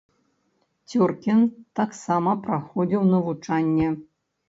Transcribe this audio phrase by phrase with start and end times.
[0.93, 1.45] Цёркін
[1.81, 3.97] таксама праходзіў навучанне.